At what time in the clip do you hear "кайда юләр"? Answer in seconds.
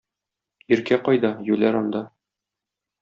1.09-1.77